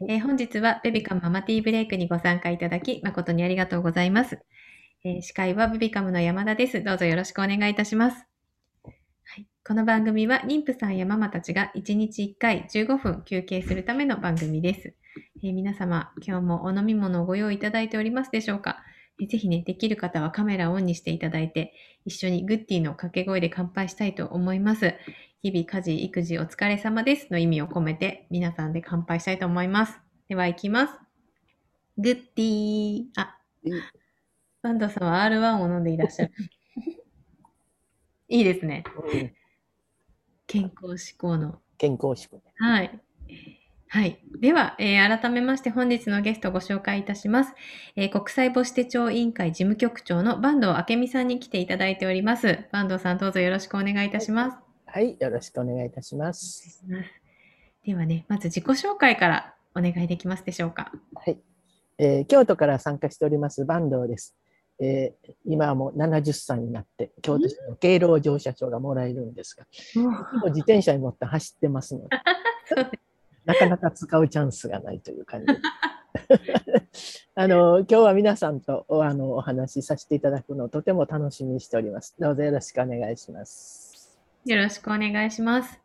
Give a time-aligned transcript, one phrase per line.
[0.00, 4.40] えー本日はベビカムママティーブレイクにご参加いただき誠にありがとうございます。
[5.04, 6.82] えー司会はベビカムの山田です。
[6.82, 8.26] どうぞよろしくお願いいたします。
[8.84, 8.90] は
[9.40, 14.94] い、この番組は妊婦さんやママたちが1日1回15分休憩するための番組です。
[15.44, 18.82] えー皆様、今日もお飲み物をご用意いただいておりますでしょうか？
[19.20, 21.72] ぜひね、できる方はカメラをオンにしていただいて、
[22.04, 24.94] 一緒にグッディの掛け声で乾杯したいと思います。
[25.44, 30.00] 日々家事、育児お疲れ様ですの意味を込めて皆さんで乾杯したいと思います。
[30.26, 30.94] では行きます。
[31.98, 33.04] グッディー。
[33.16, 33.82] あ、うん
[34.62, 36.32] バンドさんは R1 を飲んでいらっしゃる。
[38.28, 38.84] いいですね。
[39.12, 39.34] うん
[40.46, 41.60] 健康志向の。
[41.76, 42.42] 健康志向ね。
[42.56, 43.00] はい。
[43.88, 44.18] はい。
[44.40, 47.52] では、えー改めまして本日のゲストをご紹介いたします。
[47.96, 52.66] えー国際母子手帳委員会事務局長の坂東明美さんに来ていただいております。
[52.72, 54.56] 坂東さん、どうぞよろしくお願いいたします。
[54.56, 54.64] はい、
[55.02, 56.84] よろしくお願いいたします。
[57.84, 60.92] ではね、まず自己紹介からお願いできますでしょうか。
[61.14, 61.38] はい、
[61.98, 64.34] えー京都から参加しております坂東です。
[64.80, 69.66] えー今はもう70歳になって京都市の敬老乗車証がもらえるんですが、
[70.00, 72.16] もう自転車に乗って走ってますので、
[73.44, 75.46] なかなか使うチャンスがないという感じ。
[77.34, 82.14] あの今日は皆さんとおあのお話しさせていただくのをとても楽しみにしております。
[82.18, 83.83] どうぞよろしくお願いします。
[84.44, 85.80] よろしくお願いします。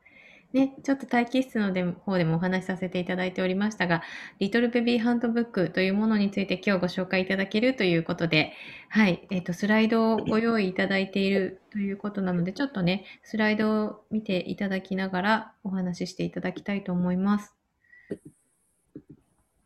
[0.51, 4.01] ね、ちょっと待機室ので方でもお話しさせていただいておりましたが、
[4.39, 8.53] リトルベビーハンドブックというものについて今日ご紹介いただけるということで、
[8.89, 17.55] はい、えっ、と、スライドをご用意いただいているということなので、ちょっとね、スライドを見ていただきながらお話ししていただきたいと思います。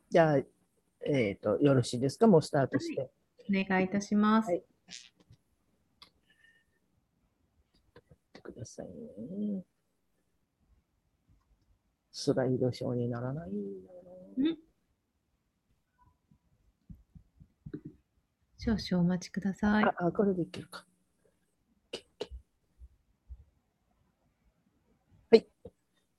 [0.09, 0.37] じゃあ、
[1.07, 2.27] えっ、と、よろしいですか？
[2.27, 3.09] もうスタートして。
[3.49, 4.51] お願いいたします。
[4.51, 4.63] はい
[8.29, 9.63] ってくださいね。
[12.11, 13.53] スライドショーにならないん
[14.37, 14.57] だん
[18.59, 19.83] 少々お待ちください。
[19.83, 20.85] なあ、あ、これでいけるか。
[25.31, 25.47] はい。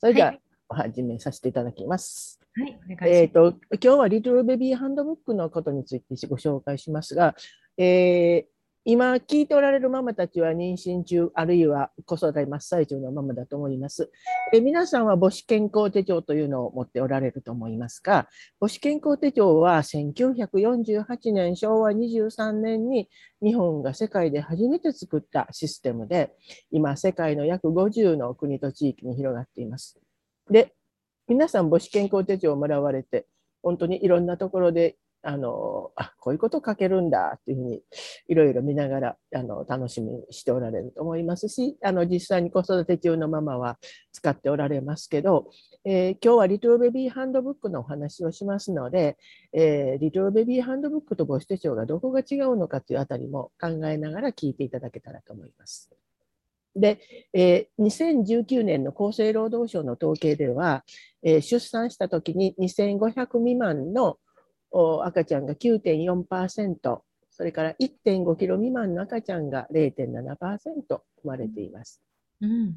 [0.00, 2.40] それでは、はいお始めさせていただきます。
[2.56, 3.10] はい、お願いします。
[3.10, 7.34] えっ、と、今日はリトルベビーハンドブックのことについてご紹介しますが、
[7.76, 8.53] えー
[8.86, 14.10] 今聞いておられるママたちは妊娠中、あるいは子育て真っ最中のママだと思います。
[14.52, 18.28] え皆さんは母子健康手帳というのを持っておられると思いますが、
[18.60, 23.08] 母子健康手帳は1948年、昭和23年に
[23.42, 26.34] 日本が世界で初めて作ったシステムで、
[26.70, 29.98] 今世界の約50の国と地域に広がっています。
[30.50, 30.74] で、
[31.26, 33.26] 皆さん母子健康手帳をもらわれて、
[33.62, 34.96] 本当にいろんなところで、
[35.26, 37.82] あの、あ、こういうこと書けるんだっていうふうに、
[38.28, 43.78] いろいろ見ながら、あの、楽しみにしておられると思いますし、あの、実際に子育て中のママは
[44.12, 45.50] 使っておられますけど、
[45.84, 49.16] えー今日はリトルベビーハンドブックのお話をしますので、
[49.52, 55.90] えーリトルベビーハンドブックと母子手帳がどこが違うのかというあたりも考えながら聞いていただけたらと思います。
[56.76, 57.00] で、
[57.32, 60.84] えー2019年の厚生労働省の統計では、
[61.22, 64.18] えー出産したときに2500未満の
[65.04, 70.36] 赤ちゃんが9.4%、それから1.5キロ未満の赤ちゃんが0.7%
[70.88, 72.00] 生まれています。
[72.40, 72.76] うん。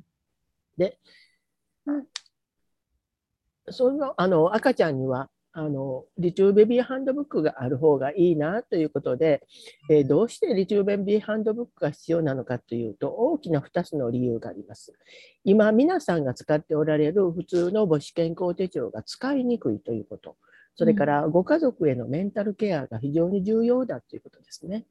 [3.69, 9.41] そのあの赤ちゃんにはあのリトルベビーハンドブックがある方がいいなということで、
[9.89, 14.93] えーどうしてリトルベビーハンドブックが必要なのかというと大きな2つの理由があります。
[15.43, 20.37] 今皆さんが使っておられる普通の母子健康手帳が使いにくいということ、
[20.77, 24.85] それからご家族へのメンタルケアが非常に重要だということですね。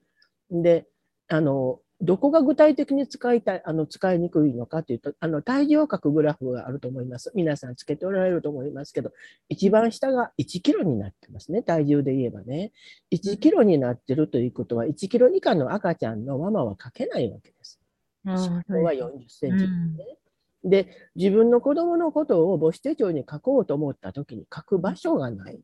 [0.51, 0.87] で、
[1.29, 7.33] あのどこが具体的に使いたい、あの使いにくいのかというと、あの体重を書くグラフがあると思います。
[7.35, 9.13] 皆さんつけておられると思いますけど、
[9.49, 12.73] 一番下が1キロになってますね、体重で言えばね。
[13.13, 17.81] 1キロになってるということは、1キロ以下の赤ちゃんのママは書けないわけです。
[18.25, 20.19] 身長はそう40センチですね。
[20.65, 25.61] で、自分の子供のことを母子手帳に書こうと思った時に書く場所がない。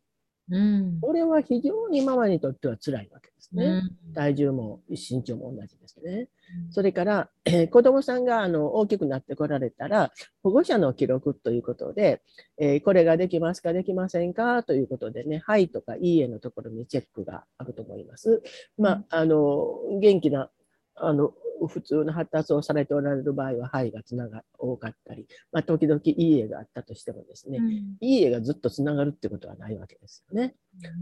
[0.53, 1.01] うん。
[1.01, 3.65] これは非常にママにとっては辛いわけですね。
[3.65, 6.29] うん体重も身長も同じですね。
[6.71, 10.13] それから、えー子どもさんがあの大きくなってこられたら、
[10.43, 12.21] 保護者の記録ということで、
[12.59, 18.43] えーこれができますか、できませんかということでね、はいとかいいえのところにチェックがあると思います。
[18.77, 20.51] まあ、あの元気な
[20.95, 21.33] あの
[21.69, 30.55] 普通の発達をされておられる場合は、はいがつなが多かったり、まあ、時々いいえがあったとしてもですね、うんいいえがずっとつながるってことはないわけですよね。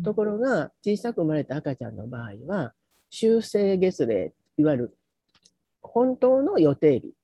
[0.05, 2.75] ところが、小さく生まれた赤ちゃんの場合は、
[3.11, 4.99] 修正月齢、いわゆる
[5.83, 7.15] 本当の予定日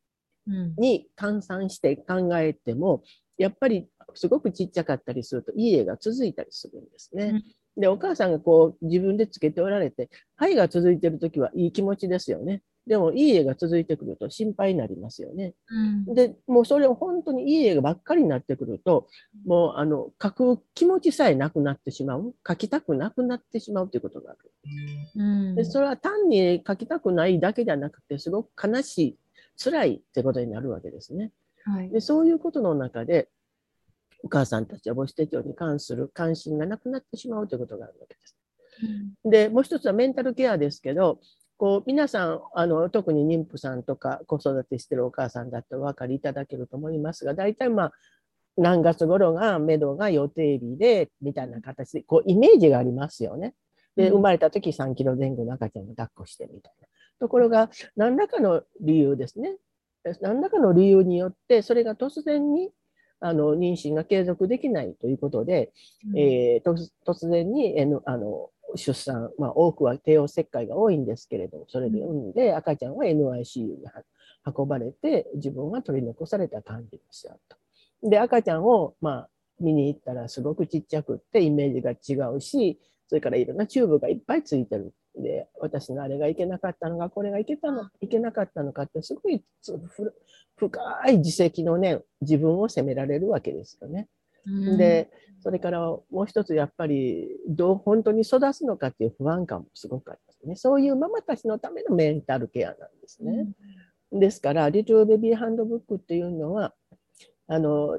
[0.48, 3.02] うんに換算して考えても、
[3.36, 7.42] やっぱりすごくちっちゃかったりすると、いい絵が続いたりするんですね。
[7.76, 12.62] で、お母さんがこう自分でつけておられて、はいが続いてるときはいい気持ちですよね。
[12.86, 15.54] でも、いい絵が続いてくると心配になりますよね。
[15.68, 19.08] うんで、もうそれを本当にいい絵ばっかりになってくると、
[19.44, 24.52] もうあの描く気持ちさえなくなってしまう、描きたくなくなってしまうということがある。
[25.16, 29.18] うんで、それは単に描きたくないだけじゃなくて、すごく悲しい、
[29.58, 31.32] 辛いってことになるわけですね。
[31.64, 33.28] はいで、そういうことの中で、
[34.26, 38.36] お母さんたちは母子手帳に関する関心がなくなってしまうということがあるわけです。
[39.24, 41.20] で、もう一つはメンタルケアですけど、
[41.56, 47.92] こう皆さんあの、特に妊婦さんとか子育てしてるお母さんだってお分かりいただけると思いますが、大体まあ、
[48.56, 53.54] 何月頃が、目処が予定日で、みたいな形で、こう、イメージがありますよね。
[53.96, 56.88] で、うん生まれた時3キロ前後の赤ちゃんを抱っこしてみたいな。
[57.20, 59.56] ところが、何らかの理由ですね。
[60.20, 62.70] 何らかの理由によって、それが突然に、
[63.20, 65.72] あの、妊娠が継続できないということで、
[66.14, 73.92] えー突突然に、N あの出産、まあ、多くは帝王切開が多いんですけれども、それで産んで、赤ちゃんは NICU には
[74.44, 77.56] 運ばれて、自分は取り残された感じにしちゃうと。
[78.08, 79.28] で、赤ちゃんを、まあ、
[79.60, 84.92] 見に行ったらすごくちっちゃくって、イメージが違うし、それからいろんなチューブがいっぱいついてる。
[85.14, 89.42] で、私のあれがいけなかったのが、これがいけたの、いけなかったのかって、すごい
[90.56, 94.08] 深い自責のね、自分を責められるわけですよね。
[94.46, 95.10] うんで、
[95.40, 100.56] それからもう一つやっぱりどう本当に育つのかっていう不安感もすごくありますね。
[100.56, 103.48] そういうママたちのためのメンタルケアなんですね。
[104.12, 106.74] ですから、リトルベビーハンドブックっていうのは、
[107.48, 107.98] あの、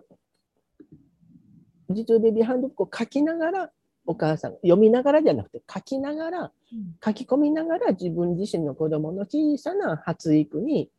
[1.90, 3.72] リトルベビーハンドブックを書きながら、
[4.08, 6.96] お母さん、読みながらじゃなくて書きながら、うん。
[7.04, 10.90] 書き込みながら自分自身の子供の小さな発育に、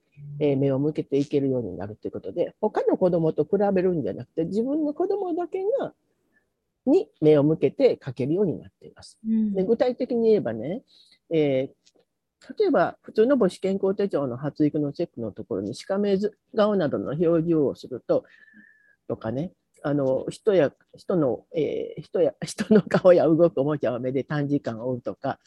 [0.40, 5.94] えー目を向けていけるようになるということで、他の子供と比べるんじゃなくて、自分の子供だけが、
[6.86, 9.18] に目を向けて書けるようになっています。
[9.26, 9.54] うん。
[9.54, 10.82] で具体的に言えばね、
[11.30, 11.78] えー
[12.56, 16.16] 例えば普通の母子健康手帳の発育のチェックのところに、しかめ
[16.54, 18.24] 顔などの表示をすると、
[19.08, 19.50] とかね、
[19.82, 25.38] あの人や人の、えー人や 人の顔や動くおもちゃを目で短時間追うとか、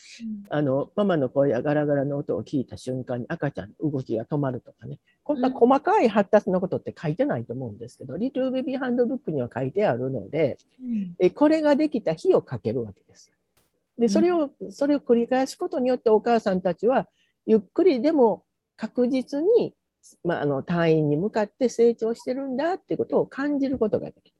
[0.50, 11.16] あのママの声やガラガラの音を聞いた瞬間に赤ちゃんの動きが止まるとかね、こんな細かい発達のことって書いてないと思うんですけど、リトルベビーハンドブックには書いてあるので、うん。
[11.20, 13.32] えこれができた日を書けるわけです。
[13.98, 17.08] で、それを、それを繰り返すことによってお母さんたちは、
[17.46, 18.44] ゆっくりでも
[18.76, 19.76] 確実に、
[20.24, 24.36] まあ、あの、退院に向かって成長してるんだっていうことを感じることができる。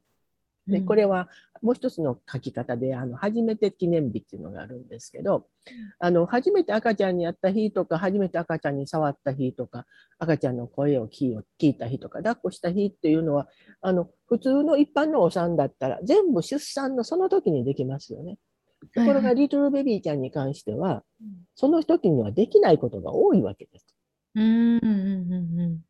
[0.68, 1.28] で、これは
[1.62, 5.48] もう一つの書き方で、あの、初めて記念日っていうのがあるんですけど、
[6.00, 9.86] あの、初めて赤ちゃんに会った日とか、初めて赤ちゃんに触った日とか、
[10.20, 13.48] 赤ちゃんの声を聞いた日とか、抱っこした日っていうのは、
[13.82, 18.38] あの、普通の一般のお産だったら、全部出産のその時にできますよね。
[18.96, 21.04] ところが、リトルベビーちゃんに関しては、
[21.56, 23.91] その時にはできないことが多いわけです。
[24.36, 25.86] うんうんうんうん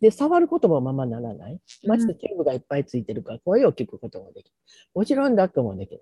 [0.00, 1.60] で、触ることもままならない。
[1.86, 4.52] ましてチューブがいっぱいついてるから声を聞くこともできる。
[4.94, 6.00] もちろん抱っこもできない。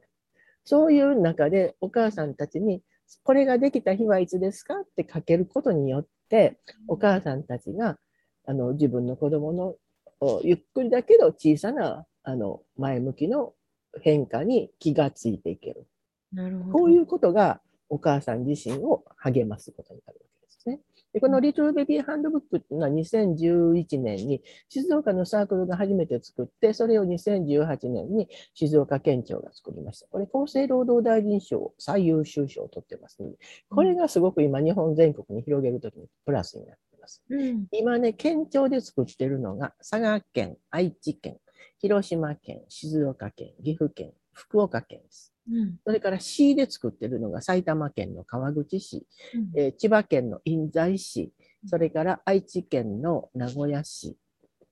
[0.65, 2.83] そういう中でお母さんたちに、
[3.25, 4.81] これができた日はいつですか？
[4.81, 6.59] って書けることによって、
[6.89, 7.99] お母さんたちが
[8.47, 9.75] あの自分の子供の
[10.21, 13.53] おゆっくりだけど小さなあの前向きの
[14.01, 15.87] 変化に気がついていける。
[16.33, 16.79] なるほど。
[16.79, 17.61] こういうことが
[17.91, 20.81] お母さん自身を励ますことになるわけですね。
[21.13, 30.07] でこのリトルベビーハンドブックっていうのは2011年に静岡のサークルが初めて作って、それを2018年に静岡県庁が作りました。
[30.09, 33.39] これ厚生労働大臣賞最優秀賞を取ってますので、
[33.69, 37.23] これがすごく今日本全国に広げるときにプラスになっています。
[37.29, 41.39] うん今ね、県庁で作ってるのが佐賀県、愛知県、
[41.81, 45.35] 広島県、静岡県、岐阜県、福岡県です。
[45.51, 45.79] うん。
[45.85, 49.51] それから市で作ってるのが埼玉県の川口市、うん。
[49.57, 51.33] えー千葉県の印西市、
[51.67, 54.17] それから愛知県の名古屋市、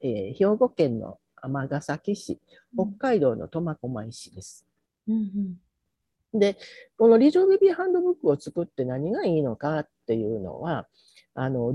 [0.00, 2.40] えー兵庫県の尼崎市、
[2.74, 4.66] 北海道の苫小牧市です。
[5.08, 5.56] うん
[6.34, 6.58] で、
[6.98, 10.86] このリトルベビーハンドブックを作って何がいいのかっていうのは、
[11.34, 11.74] あの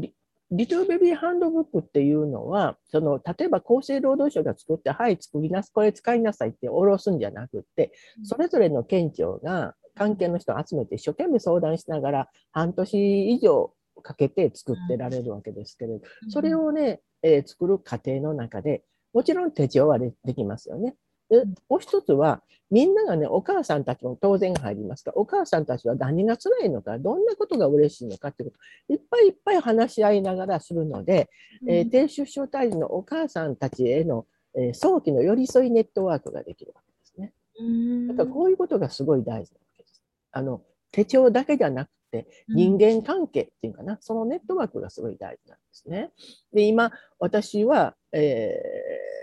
[0.54, 7.92] リリトルベビーハンドブックっていうのは、その例えば厚生労働省が作って、はい、作りなす、これ使いなさいって下ろすんじゃなくって、
[8.24, 16.30] それぞれの県庁が関係の人を集めて一生懸命相談しながら、半年以上かけて作ってられるわけですけれど、うん。
[16.30, 20.96] それをね、えー作る過程の中で、もちろん手帳はでできますよね。
[21.34, 31.30] でもう一つは、みんながね、お母さんたちも当然入りますが、お母さんたちは何が辛いのか、どんなことが嬉しいのかってこと、いっぱいいっぱい話し合いながらするので、
[31.68, 34.26] えー低出生体児のお母さんたちへの
[34.56, 37.34] えー早期の寄り添いネットワークができるわけですね。
[37.60, 40.04] うんだからこういうことがすごい大事なわけです。
[40.32, 40.62] あの
[40.92, 46.12] 手帳だけじゃなくて人間関係っていうかな、そのネットワークがすごい大事なんですね。
[46.54, 48.52] で、今、私は、え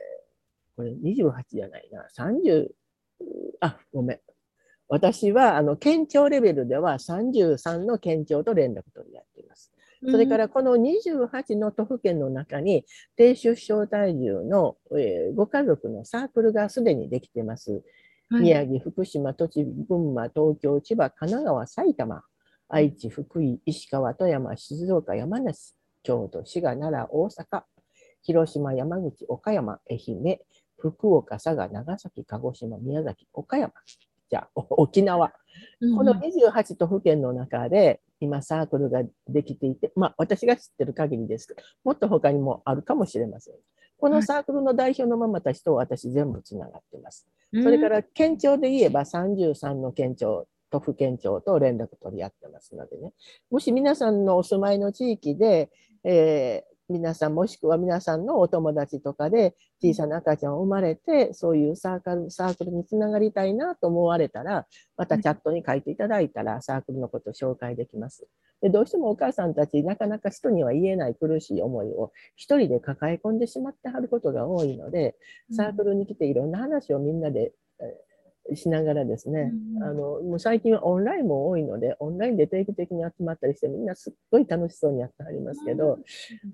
[0.06, 0.09] ー
[0.80, 2.68] これ28じゃないな、30、
[3.60, 4.20] あ、ごめん。
[4.88, 9.70] 私は、あの、県庁レベルでは33の県庁と連絡取り合っています。
[10.10, 17.72] それからこの28の都府県の中に低出生体重の、えーご家族のサークルがすでにできてます。
[18.30, 22.22] はい宮城、福島、栃木、群馬、東京、千葉、神奈川、埼玉、
[22.68, 27.62] 愛知、福井、石川、富山、静岡、山梨、京都、滋賀、奈良、大阪、
[28.22, 30.38] 広島、山口、岡山、愛媛、
[30.80, 33.72] 福岡、佐賀、長崎、鹿児島、宮崎、岡山、
[34.30, 35.32] じゃあ、お沖縄。
[35.80, 43.54] うんこの28都府県の中で、今サークルができていて、まあ私が知ってる限りですけど、もっと他にもあるかもしれません。
[43.98, 47.26] このサークルの代表のママたちと私全部つながってます。
[47.52, 53.12] うんそれから県庁で言えば33の県庁、都府県庁と連絡取り合ってますのでね、
[53.50, 55.70] もし皆さんのお住まいの地域で、
[56.04, 64.66] えー皆さんもしくは皆さんのお友達とかで小さな赤ちゃんを生まれて、そういうサークルサークルにつながりたいなと思われたら、
[64.96, 68.26] またチャットに書いていただいたらサークルのことを紹介できます。
[68.60, 75.16] でどうしてもお母さんたち、なかなか人には言えない苦しい思いを一人で抱え込んでしまってはることが多いので、
[75.52, 78.09] サークルに来ていろんな話をみんなで、えー
[78.54, 85.98] しながらですね、うんあのもう最近はオンラインも多いので、オンラインで定期的に集まったりして、みんなすっごい楽しそうにやってはりますけど、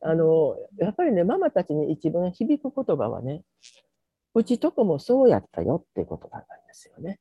[0.02, 3.42] あのやっぱりね、ママたちに一番響く言葉はね、
[4.34, 7.18] うちとこもそうやったよっていうことなんですよね。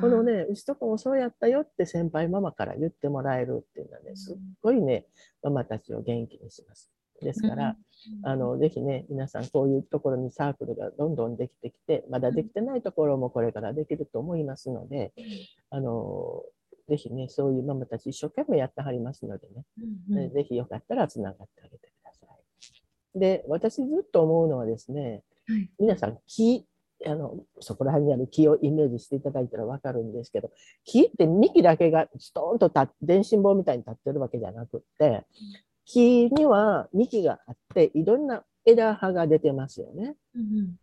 [0.00, 5.06] このね、うちとこもそうやったよって先輩ママから言ってもらえるっていうのはね、すっごいね、
[5.42, 6.90] ママたちを元気にします。
[7.24, 7.76] ですから、
[8.22, 15.12] あの、ぜひね、皆さんこういうところにサークルがどんどんできてきて、まだできてないところもこれからできると思いますので、
[15.70, 16.42] あの、
[16.88, 19.64] ぜひね、そういうママたち一生懸命やってはりますのでね、
[20.10, 22.26] うんねぜひよかったらつながってあげてくださ
[23.14, 23.18] い。
[23.18, 25.70] で、私ずっと思うのはですね、はい。
[25.78, 26.66] 皆さん木、
[27.06, 30.50] あの、そこら辺にある木をイメージしていただいたらわかるんですけど、
[30.84, 32.70] 木って幹だけがストーンと
[33.02, 35.24] 電信棒みたいに立ってるわけじゃなくって、
[35.84, 40.16] 木には幹があって、いろんな枝葉が出てますよね。
[40.34, 40.76] うん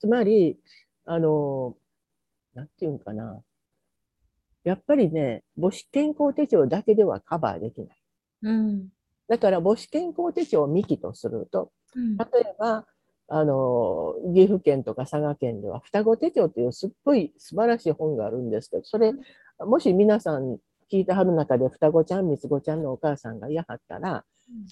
[0.00, 0.58] つまり、
[1.04, 1.76] あの、
[2.54, 3.40] なんていうんかな。
[4.64, 7.96] やっぱりね、母子健康手帳だけではカバーできない。
[8.42, 8.88] うん
[9.28, 12.84] だから母子健康手帳を幹とすると、うん例えば、
[13.28, 19.12] あの、岐阜県とか佐賀県では双子手帳というすっごい素晴らしい本があるんですけど、それ、
[19.60, 20.58] もし皆さん
[20.92, 24.24] 聞いてはる中で双子ちゃん、三つ子ちゃんのお母さんがいやはったら、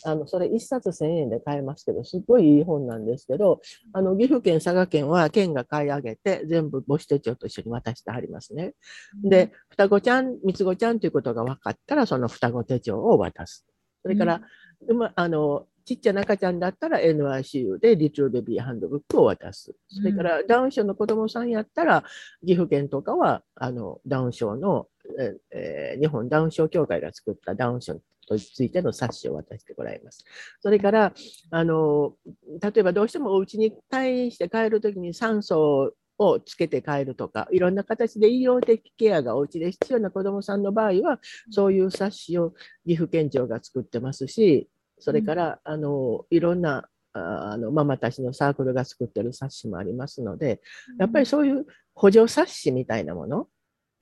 [0.04, 3.60] あの、それ一冊1000円で買えますけど、すっごいいい本なんですけど、
[3.92, 8.74] あの、岐阜県、佐賀県は県が買い上げて、全部母子手帳と一緒に渡してはりますね。
[9.22, 13.66] で、双子ちゃん、三つ子ちゃんということが分かったら、その双子手帳を渡す。
[14.02, 14.40] それから、
[14.86, 19.74] でもあの、ちっちゃな赤ちゃんだったら NICU でリトルベビーハンドブックを渡す。
[19.88, 22.04] それからダウン症の子供さんやったら、
[22.46, 24.86] 岐阜県とかは、あの、ダウン症の、
[25.18, 28.00] ええー日本ダウン症協会が作ったダウン症
[28.30, 30.24] とついての冊子を渡してもらいます。
[30.60, 31.12] それから、
[31.50, 32.14] あの、
[32.62, 41.20] 例えばどうしてもお家に退院して帰るときに酸素をつけて帰るとか、いろんな形で医療的ケアがお家で必要な子どもさんの場合は、
[41.50, 42.52] そういう冊子を
[42.86, 44.68] 岐阜県庁が作ってますし、
[44.98, 50.60] それから、あのいろんなああのママたちのサークルが作ってる冊子もありますので、
[50.98, 53.48] やっぱりそういう補助冊子みたいなもの、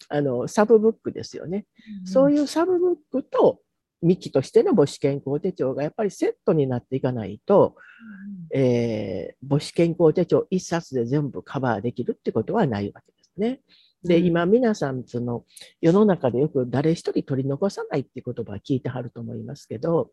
[0.09, 1.67] あのサブブックですよね。
[2.05, 3.61] そういうサブブックと
[4.03, 7.77] 幹としての母子健康手帳がやっぱりセットになっていかないと、
[8.55, 13.61] えー母子健康手帳一冊で全部カバーできるってことはないわけですね。
[14.05, 15.45] で、うん今皆さん、その
[15.81, 20.11] 世の中でよく誰一人取り残さないって言葉は聞いてはると思いますけど、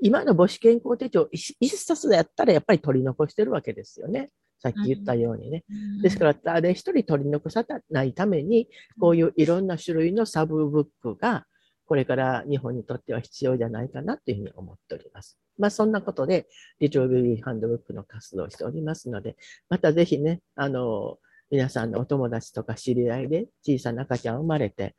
[0.00, 4.30] 今の母子健康手帳一一冊でやったらやっぱり取り残してるわけですよね。
[4.58, 5.64] さっき言ったようにね。
[6.02, 8.68] ですから、誰一人取り残さないために、
[8.98, 11.46] こういういろんな種類のサブブックが、
[11.86, 15.38] これから日本にとっては必要じゃないかなというふうに思っております。
[15.58, 16.46] まあ、そんなことで、
[16.80, 19.36] リトルビビーハンドブックの活動をしておりますので、
[19.68, 21.18] またぜひね、あの、
[21.50, 24.96] 皆さんのお友達とか知り合いで小さな赤ちゃん生まれて、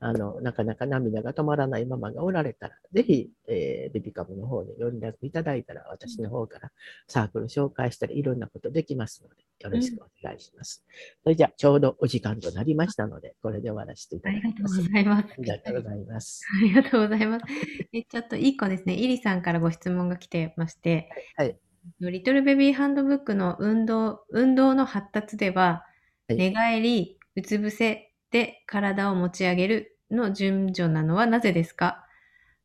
[0.00, 6.72] あの、なかなか涙が止まらないママがおられたら、ぜひ、えー、ベビカムの方にご連絡いただいたら、私の方から
[7.08, 10.84] サークル紹介したり、いろんなことできますので、よろしくお願いします。
[11.22, 14.82] それじゃあ、ちょうどお時間となりましたので、これで終わらせていたあだきます。
[14.82, 15.34] りがとうございます。
[15.34, 16.42] ありがとうございます。
[16.56, 17.46] ありがとうございます。
[17.92, 21.58] えちょっと一個ですね、イリさんからご質問が来てまして、はい。
[22.00, 32.04] リトルベビーハンドブックの運動、運動の発達では、はい寝返り、うつ伏せで体を持ち上げるの順序なのはなぜですか？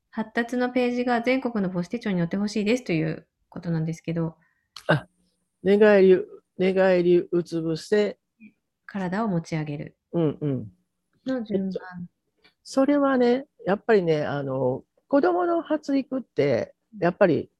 [0.09, 4.35] 発達のページが全国の母子手帳に載ってほしいですということなんですけど、
[5.61, 6.17] 寝返り、
[6.57, 8.17] 寝返り、うつ伏せ、
[8.87, 10.67] 体を持ち上げるうんうん。
[11.27, 12.07] の順番。
[12.63, 17.51] それはね、やっぱりね、あの、子供の発育って、やっぱり、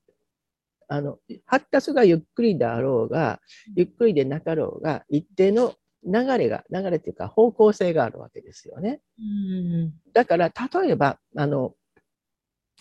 [0.88, 3.40] あの、発達がゆっくりであろうが、
[3.76, 5.76] ゆっくりでなかろうが、一定の
[6.06, 9.02] 流れが、流れっていうか方向性があるわけですよね。
[9.20, 11.76] うんだから、例えば、あの、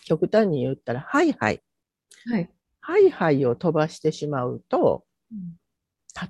[0.05, 1.61] 極端に言ったら、ハイハイ。
[2.31, 2.49] はい。
[2.81, 5.57] ハイハイを飛ばしてしまうと、うん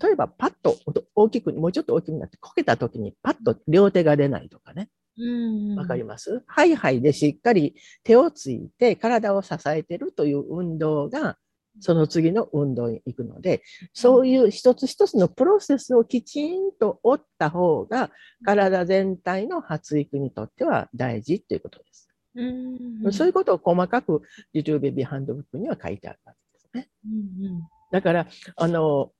[0.03, 0.77] 例えばパッと
[1.15, 4.89] 大きく、もうちょっと大きくなって、こけた時にパッと両手が出ないとかね。
[5.17, 6.43] うんわかります？
[6.47, 11.37] ハイハイでしっかり手をついて体を支えてるという運動が、
[11.79, 13.61] その次の運動に行くので、
[13.93, 18.11] そういう一つ一つのプロセスをきちんと追った方が、
[18.45, 22.09] 体全体の発育にとっては大事ということです。
[22.35, 24.21] うんそういうことを細かく、
[24.53, 26.89] リトルベビーハンドブックには書いてあるわけですね。
[27.05, 29.11] うんだから、あの、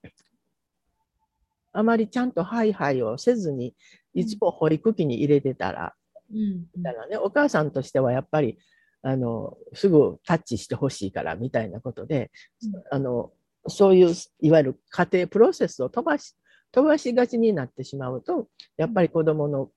[1.72, 3.76] あまりちゃんとハイハイをせずに、
[4.14, 5.96] いつも保育器に入れてたら、
[6.32, 8.60] うんみたいなね、お母さんとしてはやっぱり、
[9.02, 12.32] あの、すぐタッチしてほしいからみたいなことで、
[12.64, 12.84] うん。
[12.92, 13.32] あの、
[13.68, 16.36] そういう、いわゆる家庭プロセスを飛ばし、
[16.72, 19.72] 飛ばしがちになってしまうと、やっぱり子供の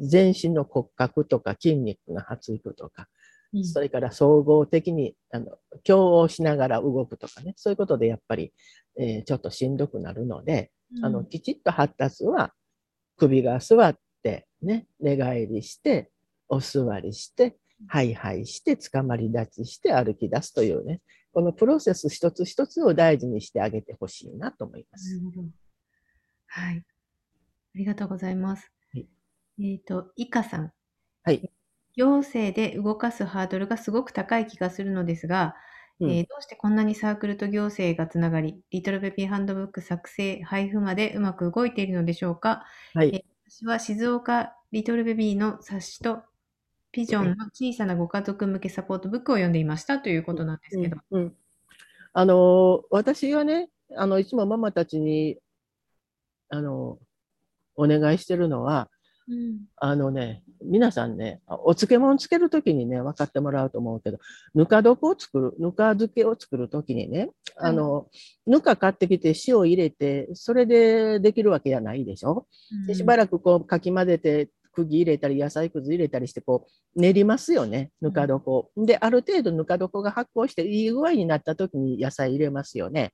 [0.00, 3.08] 全身の骨格とか筋肉の発育とか、
[3.52, 3.64] うん。
[3.64, 8.52] それから総合的にあの共応しながら動くとかね、そういうことでやっぱり、
[8.98, 10.70] えーちょっとしんどくなるので、
[11.02, 12.52] あのきちっと発達は
[13.16, 16.10] 首が座って、ね、寝返りして、
[16.48, 21.00] お座りして、ハイハイして、捕まり立ちして歩き出すというね、
[21.32, 25.20] このプロセス一つ一つを大事にしてあげてほしいなと思います。
[26.46, 26.78] はい。
[26.78, 28.72] ありがとうございます。
[28.92, 29.06] はい
[29.60, 30.72] えっ、と、いかさん。
[31.22, 31.50] はい。
[31.94, 35.54] 行政で動かすハードルがすごく高い気がするのですが、
[36.00, 42.64] うんえーどうしてこんなにサークルと行政がつながり、リトルベビーハンドブック作成、配布までうまく動いているのでしょうか？
[42.94, 43.10] はい。
[43.14, 46.22] えー私は静岡リトルベビーの冊子と
[46.90, 50.96] ピジョンの小さなご家族向けサポートブックを読んでいましたということなんですけど。
[51.10, 51.34] うんうん
[52.14, 55.38] あの私がねあのいつもママたちに
[56.48, 56.98] あの
[57.76, 58.88] お願いしてるのは
[59.28, 59.58] うん。
[59.76, 64.18] あのね皆さんねお漬物つけるときにね分かってもらうと思うけど
[64.54, 68.08] ぬか床を作るぬか漬けを作るときにねあの、
[68.46, 72.46] ぬか買ってきて塩入れてそれでできるわけじゃないでしょ？
[72.86, 74.48] でしばらくこうかき混ぜて
[74.84, 78.70] 釘入れたり野菜くず入れたりしてこう練りますよねぬか床を。
[78.76, 83.12] である程度ぬか床が発酵していい具合になった時に野菜入れますよね。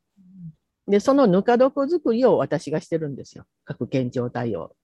[0.87, 4.75] でそのぬか床作りを私がしてるんですよ各県庁対応。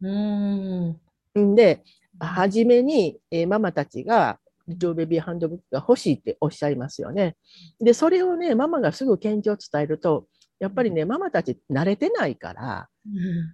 [0.00, 1.54] うん。
[1.54, 1.82] で
[2.18, 7.36] 初めに、えーママたちがリトルベビーハンドブックが欲しいっておっしゃいますよね。
[7.80, 10.26] でそれをねママがすぐ県庁伝えると
[10.62, 12.88] やっぱりねママたち慣れてないから。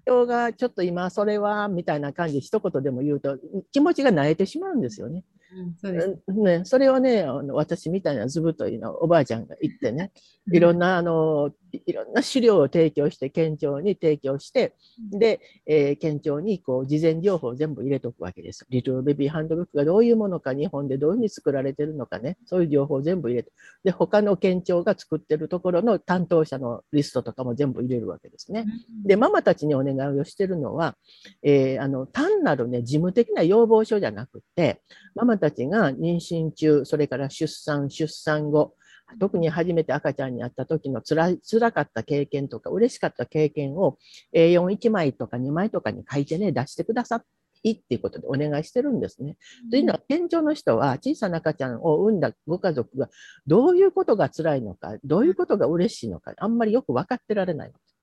[0.05, 3.39] 人がちょっと今それはみたいな感じで一言でも言うと
[3.73, 5.25] 気持ちが慣れてしまうんですよね。
[5.55, 5.75] うん。
[5.81, 6.33] そうです。
[6.33, 10.13] ねそれをねあの私みたいなずぶといのおばあちゃんが言ってね
[10.53, 14.75] いろんなあのいろんな資料を提供して県庁に提供して
[15.11, 18.67] で、えー県庁にこう事前情報を全部入れとくわけです。
[18.71, 22.37] リトルベビーハンドブックがどういうものか日本でどういうふうに作られてるのかね。
[22.47, 23.51] そういう情報を全部入れて。
[23.85, 28.67] で他の県庁が作ってるところの担当者のリストとかも全部入れるわけですね。
[29.05, 30.97] で、ママたちにお願いをしてるのは、
[31.43, 34.81] えーあの単なる、ね、事務的な要望書じゃなくて、
[35.15, 38.75] ママたちが妊娠中、それから出産、出産後、
[39.19, 43.99] 特に初めて赤ちゃんに会った時のつらい辛かった経験とか、嬉しかった経験を
[44.35, 47.23] A41 枚とか2枚とかに書いてね、出してくださ
[47.63, 49.37] いっていうことでお願いしてるんですね。
[49.71, 53.09] というのは、現状の人は小さな赤ちゃんを産んだご家族が
[53.47, 57.69] どういうことが辛いのか、どういうことが嬉しいのか、あんまりよく分かってられない。
[57.69, 57.98] うんうんうん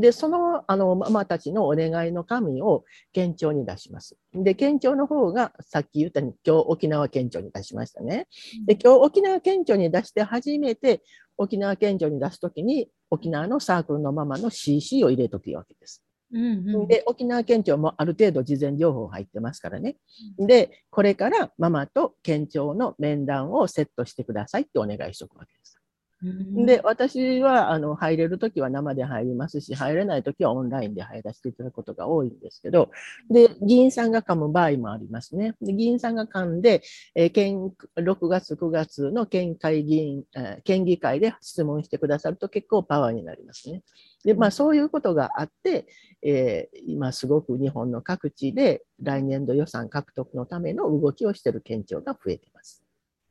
[0.00, 4.16] で、その、あの、ママたちのお願いの紙を県庁に出します。
[4.32, 8.28] で、県庁の方が、さっき言ったように、今日沖縄県庁に出しましたね。
[8.66, 11.02] で、今日沖縄県庁に出して初めて、
[11.36, 16.02] 沖縄県庁に出すときに、沖縄のサークルのママの CC を入れとくわけです。
[16.32, 19.96] うんうんで、沖縄県庁もある程度事前情報入ってますからね。
[20.38, 25.75] で、これからママと県庁の面談をセットしてくださいってお願いしておくわけです。
[26.22, 32.90] で、私はあの入れるときは生で入りますし、入れないときはオンラインで入らせていただくことが多いんですけど、
[33.30, 35.54] で、議員さんが噛む場合もありますね。
[35.60, 36.82] で議員さんが噛んで、
[37.14, 43.82] えー、県6月、9月の県会議員、えー、県議会で質問してくださると結構パワーになりますね。
[44.24, 45.86] で、まあそういうことがあって、
[46.22, 52.82] えー、今すごく日本の各地で来年度予算獲得のための動きをしている県庁が増えています。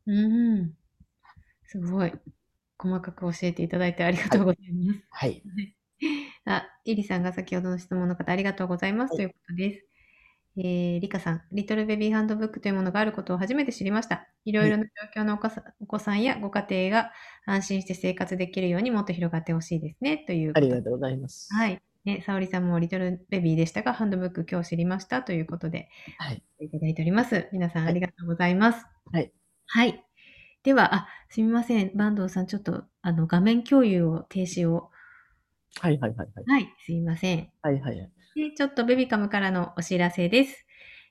[0.05, 0.73] うん、
[1.65, 2.13] すごい。
[2.77, 5.05] 細かく教えていただいてありがとうございます。
[5.09, 5.43] はい。
[6.45, 9.85] あ、イリさんが先ほどの質問の方ありがとうございます、ということです。
[10.57, 14.27] えー、リカさん、リトルベビーハンドブックというものがあることを初めて知りました。
[14.45, 17.11] いろいろな状況のお子さんお子さんやご家庭が
[17.45, 20.23] 安心して生活できるようにもっと広がってほしいですね。
[20.25, 21.53] というありがとうございます。
[21.53, 21.81] はい。
[22.05, 26.43] ね、沙織さんもリトルベビーでしたが、ハンドブック今日知りましたということで、はい。
[26.59, 27.49] いただいております。
[27.51, 28.85] 皆さんありがとうございます。
[29.11, 29.31] はい。
[29.65, 30.04] はい。
[30.65, 31.91] では、あ、すみません。
[31.91, 34.89] 坂東さん、ちょっと、あの、画面共有を停止を。
[35.79, 36.45] はいはいはいはい。
[36.47, 37.49] はい、すみません。
[37.61, 38.11] はいはいはい。
[38.35, 40.65] で、ちょっとベビカムからのお知らせです。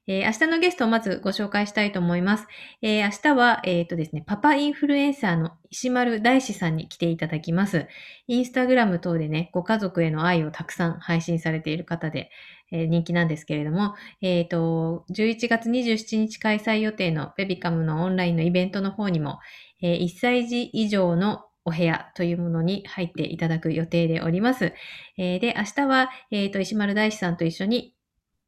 [0.07, 2.47] えー、明日のゲストをまずご紹介したいと思います。
[2.83, 7.87] えー、明日は、えっ、ー、とですね、パパインフルエンサーの石丸大志さんに来ていただきます。
[8.27, 12.31] インスタグラム等でね、ご家族への愛をたくさん配信されている方で、
[12.75, 19.39] え、人気なんですけれども、えっ、と、11月27日開催予定のベビカムのオンラインのイベントの方にも、
[19.81, 24.75] え1歳児以上のお部屋というものに入っていただく予定でおります。
[25.17, 27.95] えー、で、明日は、えっ、ー、と、石丸大志さんと一緒に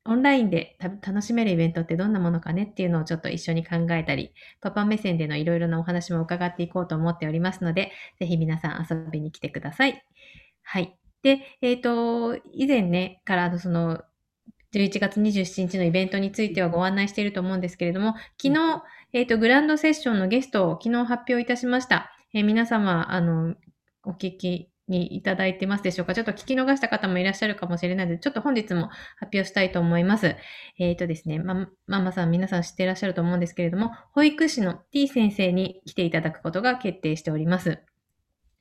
[0.05, 10.05] オンラインで楽しめるイベントってどんなものかねっていうのをちょっと一緒に考えたり、パパ目線でのいろいろなお話も伺っていこうと思っておりますので、ぜひ皆さん遊びに来てください。
[10.63, 10.97] はい。
[11.23, 14.03] で、えっ、ー、と、以前ね、からその、
[14.77, 18.83] 11月27日のイベントについてはご案内していると思うんですけれども、昨日、
[19.15, 22.13] えっ、ー、と、グランドセッションのゲストを昨日発表いたしました。
[22.35, 23.55] えー、皆様、あの、
[24.05, 26.15] お聞きにいただいてますでしょうか？
[26.15, 30.37] ちょっと聞き逃した方もいらっしゃるかもしれないので、ちょっと本日も発表したいと思います。
[30.79, 37.83] えっ、ー、とですね、ま、ママさん皆さん知っていらっしゃると思うんですけれども、保育士の T 先生に来ていただくことが決定しております。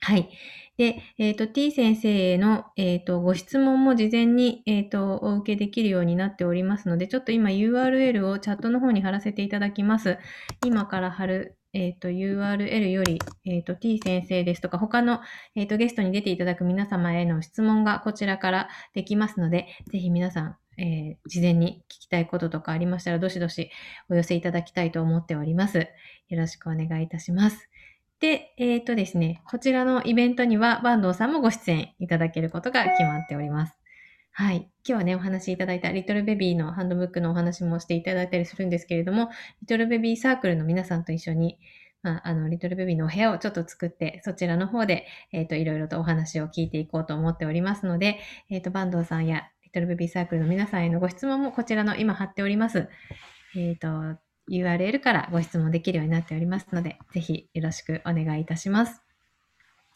[0.06, 0.30] はい。
[0.78, 10.20] で、えっ、ー、と、T 先生への、えっ、ー、と、ご質問も事前に、えっ、と、お受けできるようになっておりますので、ちょっと今 URL をチャットの方に貼らせていただきます。
[10.64, 15.22] 今から貼るえっ、と、URL より、えっ、と、T 先生ですとか、他の、
[15.56, 23.72] えっ、と、ゲストに出ていただく皆様への質問がこちらからできますので、ぜひ皆さん、え事前に聞きたいこととかありましたら、どしどし
[24.10, 25.80] お寄せいただきたいと思っております。
[25.80, 27.70] よろしくお願いいたします。
[28.20, 33.78] で、えっ、とですね、こちらのイベントには、坂東さんもご出演いただけることが決まっております。
[34.32, 34.56] はい。
[34.58, 39.30] 今日はね、お話しいただいたリトルベビーのハンドブックのお話もしていただいたりするんですけれども、
[39.62, 41.58] リトルベビーサークルの皆さんと一緒に、
[42.04, 52.90] まあ、あの、リトルベビーのお部屋をちょっと作って、そちらの方で、えっ、ー、と、いろいろとお話を聞いていこうと思っておりますので、えっ、ー、と、坂東さんやリトルベビーサークルの皆さんへのご質問もこちらの今貼っております。
[53.56, 54.20] えっ、ー、と、
[54.52, 59.02] URL からご質問できるようになっておりますので、ぜひよろしくお願いいたします。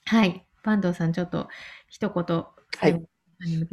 [0.06, 0.46] はい。
[0.64, 1.48] 坂東さん、ちょっと
[1.88, 2.46] 一言、
[2.78, 3.04] はい。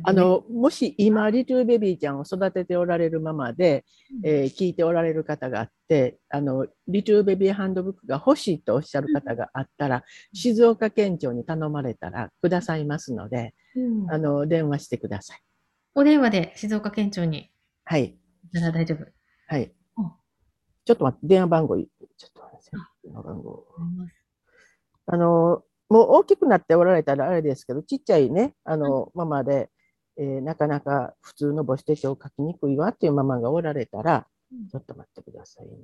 [0.05, 3.85] あのもし今、リトルベビーちゃんを育てておられるままで、
[4.23, 15.41] えー、聞いておられる方があってあの、リトルベビーハンドブックが欲しいとおっしゃる方があったら、静岡県庁に頼まれたらくださいますので、うん、あの電話してください。
[15.97, 17.51] お電話で静岡県庁に。
[17.85, 18.17] はい。
[18.53, 19.05] じゃあ大丈夫。
[19.49, 19.73] はい。
[20.87, 22.71] ちょっと待って、電話番号、ちょっと待って、
[23.05, 23.67] 電話番号。
[25.07, 29.69] あの、もう大きくなっておられたらあれですけど、ちっちゃいね、あの、ママで、
[30.17, 34.29] えー、なかなか普通の母子手帳を書きにくいわっていうママがおられたら、
[34.71, 35.75] ちょっと待ってくださいね。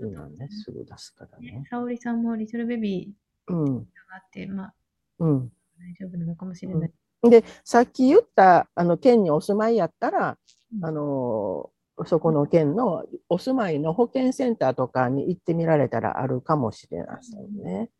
[0.00, 1.64] 今ね、すぐ出すからね。
[1.70, 3.62] 沙織さんもリトルベビーが
[4.16, 4.74] あって、まあ、
[5.20, 6.92] うん、大丈夫なのかもしれない。
[7.22, 10.36] うん、で、さっき言ったあの県にお住まいやったら、
[10.76, 11.70] うん、あの
[12.06, 17.90] そこの県のお住まいの保健センターとかに行ってみられたらあるかもしれませんね。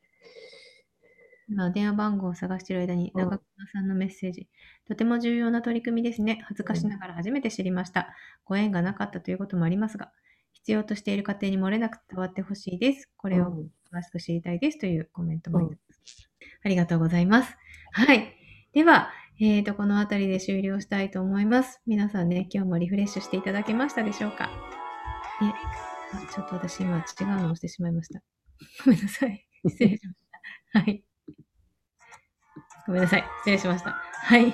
[1.48, 3.40] 今、電話番号を探している間に、長熊
[3.72, 4.48] さんのメッセージ。
[4.86, 6.40] とても重要な取り組みですね。
[6.44, 8.14] 恥ずかしながら初めて知りました。
[8.44, 10.12] ご縁がなかったということもありますが、
[10.52, 13.08] 必要としている家庭に漏れなく伝わってほしいです。
[13.16, 16.28] これを詳しく知りたいですというコメントもいます。
[16.62, 17.56] ありがとうございます。
[17.92, 18.34] はい。
[18.74, 21.80] では、えーと、この辺りで終了したいと思います。
[21.86, 24.48] 皆さんね、今日もリフレッシュしていただけましたでしょうか？
[25.40, 25.54] ね、
[26.12, 28.20] あちょっと私今違うのをしてしまいました。
[28.84, 29.46] ごめんなさい。
[29.68, 30.20] 失礼しまし
[30.72, 30.80] た。
[30.80, 31.04] はい。
[32.88, 33.24] ごめんなさい。
[33.44, 33.90] 失礼しました。
[33.92, 34.52] はい。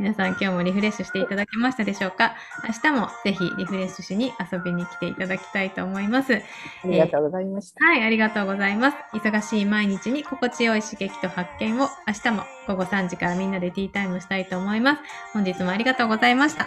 [0.00, 2.34] 皆さん今日もリフレッシュしていただけましたでしょうか？
[2.66, 6.34] 明日もぜひリフレッシュしに遊びに来ていただきたいと思います。
[6.34, 6.40] あ
[6.84, 7.84] りがとうございました。
[7.84, 8.96] はい、ありがとうございます。
[9.12, 15.02] 忙しい毎日に心地よい刺激と発見を明日も午後3時からみんなでティータイムしたいと思います。
[15.32, 16.66] 本日もありがとうございました。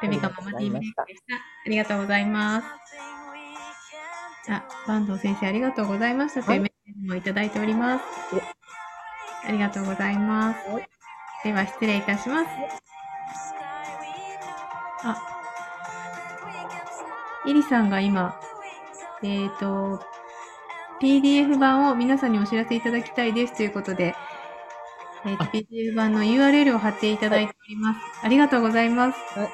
[0.00, 1.02] ベビカママ TV でした。
[1.02, 1.06] あ
[1.66, 2.66] りがとうございます。
[4.48, 8.04] あ、坂東先生ありがとうございましたというメッセージもいただいております。
[9.44, 10.60] ありがとうございます。
[11.42, 12.48] はいでは失礼いたします。
[15.02, 15.16] あ、
[17.46, 18.38] イリさんが今、
[19.22, 20.00] えっ、と、
[21.00, 24.14] PDF 版を皆さんにお知らせいただきたいですということで、
[25.24, 28.00] えー PDF 版の URL を貼っていただいております。
[28.22, 29.18] ありがとうございます。
[29.38, 29.46] は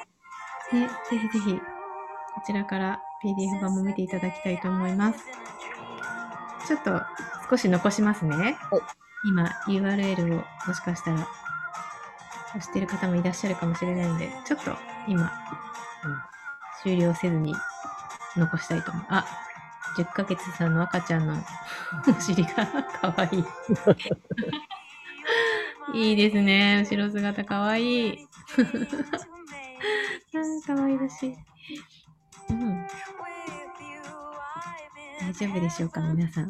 [0.73, 1.61] ね、ぜひぜひ、こ
[2.45, 5.23] ちらから PDF 版も見ていただきたいと思います。
[6.67, 7.01] ちょっと
[7.49, 8.81] 少し残しますねはい。
[9.25, 11.27] 今、URL をもしかしたら
[12.49, 14.71] 押してる方もいらっしゃるかもしれないので、ちょっと
[15.07, 16.37] 今、うん
[16.81, 17.53] 終了せずに
[18.35, 19.05] 残したいと思う。
[19.09, 19.25] あ、
[19.97, 21.33] 10ヶ月さんの赤ちゃんの
[22.07, 23.43] お尻がかわいい。
[26.09, 26.85] いいですね。
[26.87, 28.27] 後ろ姿かわいい。
[30.35, 31.37] あーかわいらしい。
[32.49, 32.87] うん。
[35.19, 36.49] 大丈夫でしょうか、皆さん。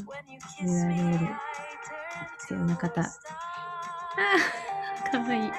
[0.62, 1.36] URL
[2.40, 3.02] 必要な方。
[5.10, 5.52] かわいい。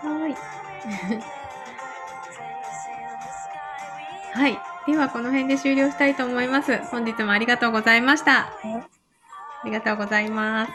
[0.00, 0.34] かわいい。
[4.32, 4.58] はい。
[4.86, 6.78] では、この辺で終了したいと思います。
[6.90, 8.40] 本日もありがとうございました。
[8.40, 8.50] あ
[9.64, 10.72] りがとうございます。